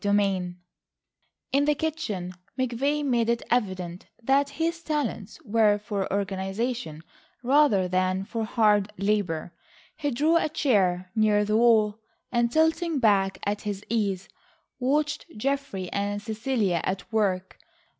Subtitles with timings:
[0.03, 0.55] VI
[1.51, 7.03] In the kitchen McVay made it evident that his talents were for organisation
[7.43, 9.53] rather than for hard labour.
[9.95, 11.99] He drew a chair near the wall,
[12.31, 14.27] and tilting back at his ease,
[14.79, 17.59] watched Geoffrey and Cecilia at work.